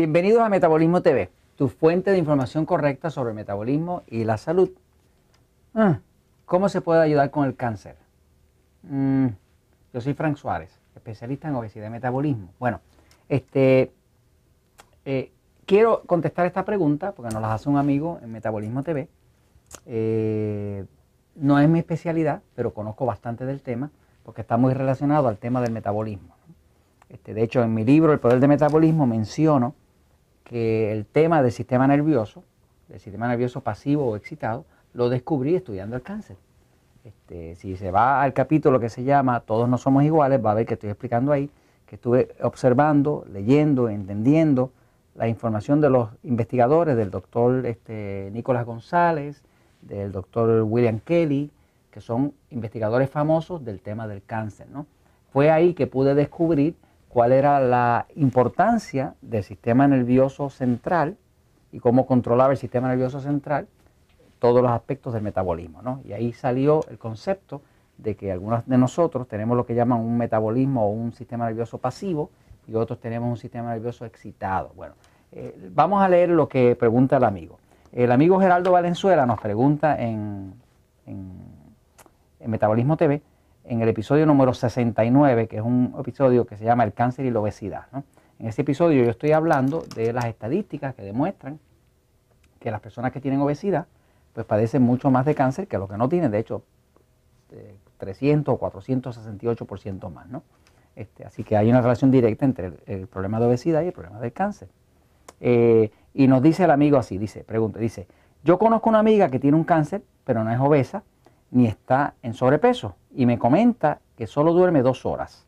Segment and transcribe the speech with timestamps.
[0.00, 4.70] Bienvenidos a Metabolismo TV, tu fuente de información correcta sobre el metabolismo y la salud.
[5.74, 5.98] Ah,
[6.46, 7.96] ¿Cómo se puede ayudar con el cáncer?
[8.82, 9.26] Mm,
[9.92, 12.54] yo soy Frank Suárez, especialista en obesidad y metabolismo.
[12.58, 12.80] Bueno,
[13.28, 13.92] este,
[15.04, 15.32] eh,
[15.66, 19.06] quiero contestar esta pregunta porque nos la hace un amigo en Metabolismo TV.
[19.84, 20.86] Eh,
[21.34, 23.90] no es mi especialidad, pero conozco bastante del tema
[24.22, 26.36] porque está muy relacionado al tema del metabolismo.
[27.10, 29.74] Este, de hecho, en mi libro El Poder del Metabolismo menciono
[30.44, 32.44] que el tema del sistema nervioso,
[32.88, 36.36] del sistema nervioso pasivo o excitado, lo descubrí estudiando el cáncer.
[37.04, 40.54] Este, si se va al capítulo que se llama Todos no somos iguales, va a
[40.54, 41.50] ver que estoy explicando ahí,
[41.86, 44.72] que estuve observando, leyendo, entendiendo
[45.14, 49.42] la información de los investigadores, del doctor este, Nicolás González,
[49.82, 51.50] del doctor William Kelly,
[51.90, 54.68] que son investigadores famosos del tema del cáncer.
[54.70, 54.86] ¿no?
[55.32, 56.74] Fue ahí que pude descubrir
[57.10, 61.16] cuál era la importancia del sistema nervioso central
[61.72, 63.66] y cómo controlaba el sistema nervioso central
[64.38, 65.82] todos los aspectos del metabolismo.
[65.82, 66.00] ¿no?
[66.04, 67.62] Y ahí salió el concepto
[67.98, 71.78] de que algunos de nosotros tenemos lo que llaman un metabolismo o un sistema nervioso
[71.78, 72.30] pasivo
[72.68, 74.70] y otros tenemos un sistema nervioso excitado.
[74.76, 74.94] Bueno,
[75.32, 77.58] eh, vamos a leer lo que pregunta el amigo.
[77.92, 80.54] El amigo Geraldo Valenzuela nos pregunta en,
[81.06, 83.20] en Metabolismo TV,
[83.70, 87.30] en el episodio número 69, que es un episodio que se llama El cáncer y
[87.30, 87.86] la obesidad.
[88.40, 91.60] En ese episodio yo estoy hablando de las estadísticas que demuestran
[92.58, 93.86] que las personas que tienen obesidad
[94.32, 96.64] pues padecen mucho más de cáncer que los que no tienen, de hecho
[97.98, 100.28] 300 o 468% más.
[100.28, 100.42] ¿no?
[100.96, 104.18] Este, así que hay una relación directa entre el, problema de obesidad y el problema
[104.18, 104.68] del cáncer.
[105.38, 108.08] Eh, y nos dice el amigo así, dice, pregunta, dice,
[108.42, 111.04] yo conozco una amiga que tiene un cáncer, pero no es obesa,
[111.52, 112.96] ni está en sobrepeso.
[113.14, 115.46] Y me comenta que solo duerme dos horas.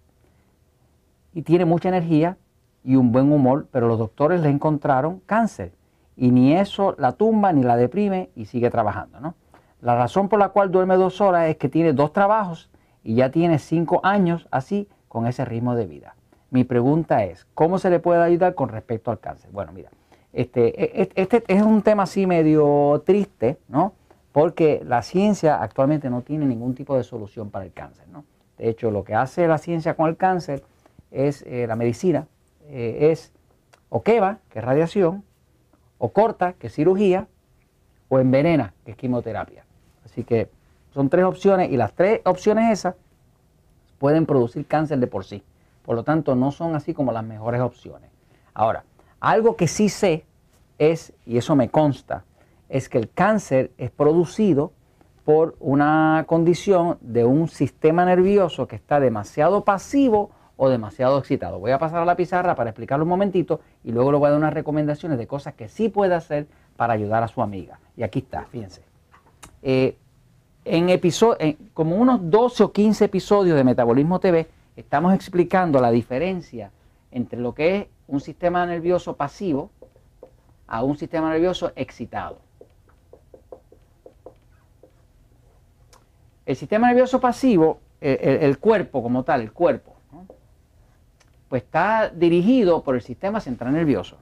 [1.32, 2.36] Y tiene mucha energía
[2.84, 5.72] y un buen humor, pero los doctores le encontraron cáncer.
[6.16, 9.20] Y ni eso la tumba ni la deprime y sigue trabajando.
[9.20, 9.34] ¿no?
[9.80, 12.70] La razón por la cual duerme dos horas es que tiene dos trabajos
[13.02, 16.14] y ya tiene cinco años así con ese ritmo de vida.
[16.50, 19.50] Mi pregunta es, ¿cómo se le puede ayudar con respecto al cáncer?
[19.52, 19.90] Bueno, mira,
[20.32, 23.94] este, e, e, este es un tema así medio triste, ¿no?
[24.32, 28.06] Porque la ciencia actualmente no tiene ningún tipo de solución para el cáncer.
[28.08, 28.24] ¿no?
[28.58, 30.62] De hecho, lo que hace la ciencia con el cáncer
[31.10, 32.26] es eh, la medicina,
[32.68, 33.32] eh, es
[33.90, 35.22] o quema, que es radiación,
[35.98, 37.28] o corta, que es cirugía,
[38.08, 39.64] o envenena, que es quimioterapia.
[40.04, 40.48] Así que
[40.92, 42.94] son tres opciones y las tres opciones esas
[43.98, 45.42] pueden producir cáncer de por sí.
[45.84, 48.10] Por lo tanto, no son así como las mejores opciones.
[48.54, 48.84] Ahora,
[49.20, 50.24] algo que sí sé
[50.78, 52.24] es, y eso me consta,
[52.72, 54.72] es que el cáncer es producido
[55.26, 61.58] por una condición de un sistema nervioso que está demasiado pasivo o demasiado excitado.
[61.58, 64.30] Voy a pasar a la pizarra para explicarlo un momentito y luego le voy a
[64.30, 67.78] dar unas recomendaciones de cosas que sí puede hacer para ayudar a su amiga.
[67.94, 68.82] Y aquí está, fíjense.
[69.62, 69.98] Eh,
[70.64, 71.36] en, episodio,
[71.74, 76.70] como unos 12 o 15 episodios de Metabolismo TV, estamos explicando la diferencia
[77.10, 79.70] entre lo que es un sistema nervioso pasivo
[80.66, 82.38] a un sistema nervioso excitado.
[86.44, 89.94] El sistema nervioso pasivo, el, cuerpo como tal, el cuerpo,
[91.48, 94.16] pues está dirigido por el sistema central nervioso.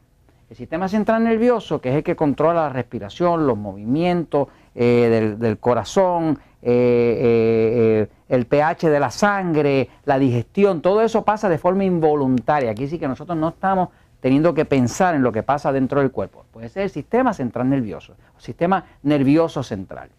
[0.51, 5.59] El sistema central nervioso, que es el que controla la respiración, los movimientos eh, del,
[5.59, 11.85] corazón, eh, eh, el pH de la sangre, la digestión, todo eso pasa de forma
[11.85, 12.73] involuntaria.
[12.73, 16.11] Aquí sí que nosotros no estamos teniendo que pensar en lo que pasa dentro del
[16.11, 16.45] cuerpo.
[16.51, 20.11] Puede ser el sistema central nervioso, el sistema nervioso central.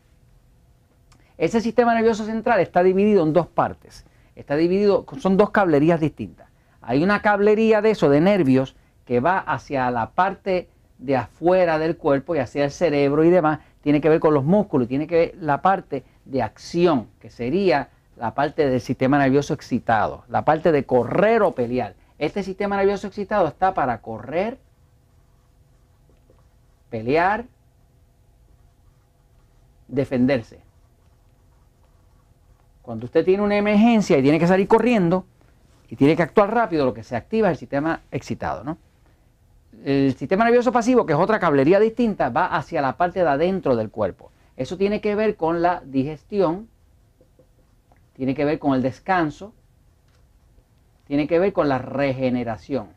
[1.42, 4.06] Ese sistema nervioso central está dividido en dos partes.
[4.36, 6.48] Está dividido, son dos cablerías distintas.
[6.82, 8.76] Hay una cablería de eso, de nervios,
[9.06, 13.58] que va hacia la parte de afuera del cuerpo y hacia el cerebro y demás.
[13.82, 17.90] Tiene que ver con los músculos, tiene que ver la parte de acción, que sería
[18.18, 21.96] la parte del sistema nervioso excitado, la parte de correr o pelear.
[22.20, 24.60] Este sistema nervioso excitado está para correr,
[26.92, 27.46] pelear,
[29.88, 30.62] defenderse.
[32.82, 35.26] Cuando usted tiene una emergencia y tiene que salir corriendo
[35.90, 38.64] y tiene que actuar rápido, lo que se activa es el sistema excitado.
[38.64, 38.78] ¿no?
[39.84, 43.76] El sistema nervioso pasivo, que es otra cablería distinta, va hacia la parte de adentro
[43.76, 44.32] del cuerpo.
[44.58, 46.70] Eso tiene que ver con la digestión,
[48.14, 49.54] tiene que ver con el descanso,
[51.08, 52.90] tiene que ver con la regeneración.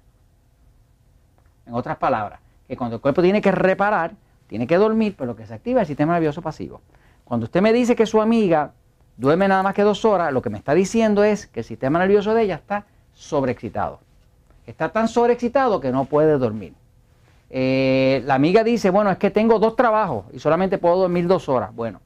[1.66, 4.14] En otras palabras, que cuando el cuerpo tiene que reparar,
[4.46, 6.81] tiene que dormir, pero lo que se activa es el sistema nervioso pasivo.
[7.25, 8.72] Cuando usted me dice que su amiga
[9.16, 11.99] duerme nada más que dos horas, lo que me está diciendo es que el sistema
[11.99, 14.00] nervioso de ella está sobreexcitado.
[14.66, 16.75] Está tan sobreexcitado que no puede dormir.
[17.50, 21.49] Eh, la amiga dice, bueno, es que tengo dos trabajos y solamente puedo dormir dos
[21.49, 21.75] horas.
[21.75, 22.00] Bueno,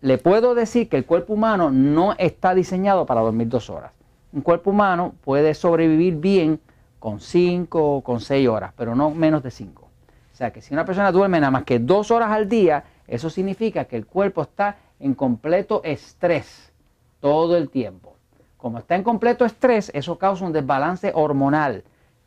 [0.00, 3.92] le puedo decir que el cuerpo humano no está diseñado para dormir dos horas.
[4.32, 6.60] Un cuerpo humano puede sobrevivir bien
[6.98, 9.88] con cinco o con seis horas, pero no menos de cinco.
[10.32, 13.30] O sea que si una persona duerme nada más que dos horas al día, eso
[13.30, 16.72] significa que el cuerpo está en completo estrés
[17.20, 18.16] todo el tiempo.
[18.56, 21.82] Como está en completo estrés, eso causa un desbalance hormonal,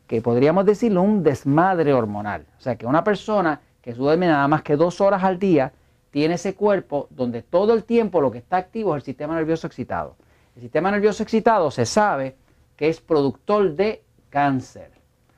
[0.07, 2.45] que podríamos decirlo un desmadre hormonal.
[2.57, 5.71] O sea que una persona que duerme nada más que dos horas al día,
[6.11, 9.67] tiene ese cuerpo donde todo el tiempo lo que está activo es el sistema nervioso
[9.67, 10.15] excitado.
[10.55, 12.35] El sistema nervioso excitado se sabe
[12.75, 14.91] que es productor de cáncer.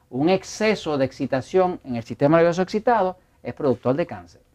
[0.09, 4.46] Un exceso de excitación en el sistema nervioso excitado es productor de cáncer.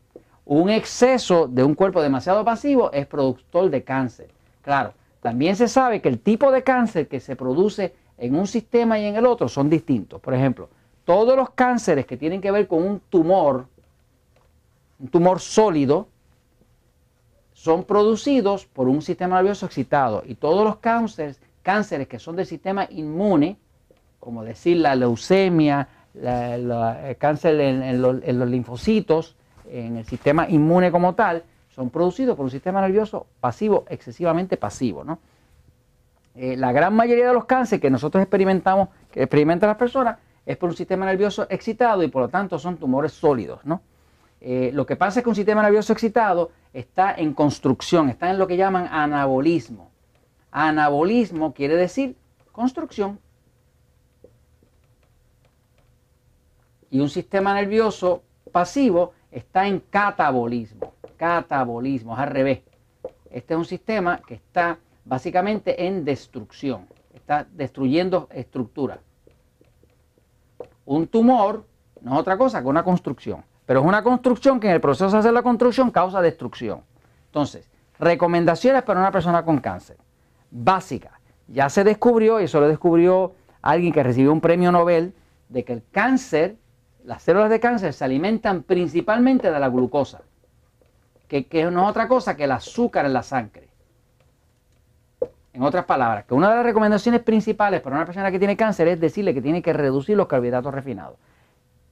[0.55, 4.29] Un exceso de un cuerpo demasiado pasivo es productor de cáncer.
[4.61, 8.99] Claro, también se sabe que el tipo de cáncer que se produce en un sistema
[8.99, 10.21] y en el otro son distintos.
[10.21, 10.69] Por ejemplo,
[11.07, 13.65] todos los cánceres que tienen que ver con un tumor,
[15.01, 16.09] un tumor sólido,
[17.55, 22.45] son producidos por un sistema nervioso excitado y todos los cánceres, cánceres que son del
[22.45, 23.57] sistema inmune,
[24.21, 28.21] como decir la leucemia, el cáncer en, los,
[28.51, 29.35] linfocitos,
[29.73, 35.03] en el sistema inmune como tal, son producidos por un sistema nervioso pasivo, excesivamente pasivo.
[35.03, 35.19] ¿no?
[36.35, 40.57] Eh, la gran mayoría de los cánceres que nosotros experimentamos, que experimentan las personas, es
[40.59, 43.65] por un sistema nervioso excitado y por lo tanto son tumores sólidos.
[43.65, 43.81] ¿no?
[44.43, 48.39] Eh, lo que pasa es que un sistema nervioso excitado está en construcción, está en
[48.39, 49.91] lo que llaman anabolismo.
[50.51, 52.17] Anabolismo quiere decir
[52.51, 53.19] construcción.
[56.91, 58.23] Y un sistema nervioso
[58.53, 60.93] pasivo está en catabolismo.
[61.17, 62.61] Catabolismo, es al revés.
[63.31, 66.87] Este es un sistema que está básicamente en destrucción.
[67.13, 68.99] Está destruyendo estructuras.
[70.85, 71.65] Un tumor
[72.03, 73.43] no es otra cosa que una construcción.
[73.65, 76.83] Pero es una construcción que en el proceso de hacer la construcción causa destrucción.
[77.27, 77.69] Entonces,
[77.99, 79.97] recomendaciones para una persona con cáncer.
[80.51, 81.21] Básica.
[81.49, 85.15] Ya se descubrió, y eso lo descubrió alguien que recibió un premio Nobel,
[85.49, 86.57] de que el cáncer,
[87.05, 90.23] las células de cáncer se alimentan principalmente de la glucosa,
[91.29, 93.69] que, que no es otra cosa que el azúcar en la sangre.
[95.53, 98.89] En otras palabras, que una de las recomendaciones principales para una persona que tiene cáncer
[98.89, 101.17] es decirle que tiene que reducir los carbohidratos refinados.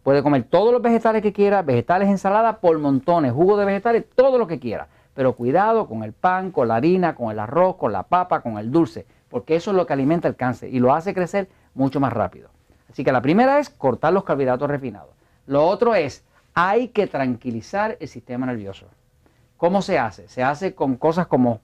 [0.03, 4.39] Puede comer todos los vegetales que quiera, vegetales, ensalada por montones, jugo de vegetales, todo
[4.39, 4.89] lo que quiera.
[5.13, 8.56] Pero cuidado con el pan, con la harina, con el arroz, con la papa, con
[8.56, 12.01] el dulce, porque eso es lo que alimenta el cáncer y lo hace crecer mucho
[12.01, 12.49] más rápido.
[12.91, 15.11] Así que la primera es cortar los carbohidratos refinados.
[15.47, 18.87] Lo otro es, hay que tranquilizar el sistema nervioso.
[19.57, 20.29] ¿Cómo se hace?
[20.29, 21.61] Se hace con cosas como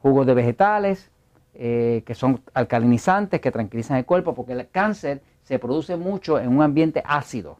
[0.00, 1.10] jugos de vegetales,
[1.54, 6.48] eh, que son alcalinizantes, que tranquilizan el cuerpo, porque el cáncer se produce mucho en
[6.48, 7.58] un ambiente ácido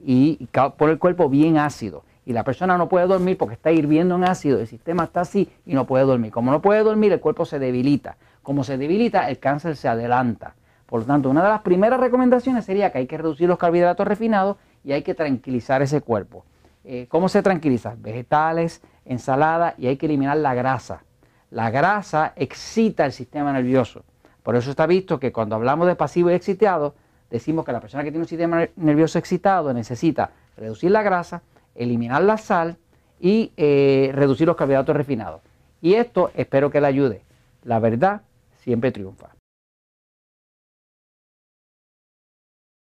[0.00, 2.04] y por el cuerpo bien ácido.
[2.26, 5.50] Y la persona no puede dormir porque está hirviendo en ácido, el sistema está así
[5.66, 6.32] y no puede dormir.
[6.32, 8.16] Como no puede dormir, el cuerpo se debilita.
[8.42, 10.54] Como se debilita, el cáncer se adelanta.
[10.94, 14.06] Por lo tanto, una de las primeras recomendaciones sería que hay que reducir los carbohidratos
[14.06, 16.44] refinados y hay que tranquilizar ese cuerpo.
[16.84, 17.96] Eh, ¿Cómo se tranquiliza?
[17.98, 21.02] Vegetales, ensalada y hay que eliminar la grasa.
[21.50, 24.04] La grasa excita el sistema nervioso.
[24.44, 26.94] Por eso está visto que cuando hablamos de pasivo y excitado,
[27.28, 31.42] decimos que la persona que tiene un sistema nervioso excitado necesita reducir la grasa,
[31.74, 32.76] eliminar la sal
[33.18, 35.40] y eh, reducir los carbohidratos refinados.
[35.80, 37.24] Y esto espero que le ayude.
[37.64, 38.22] La verdad
[38.58, 39.34] siempre triunfa.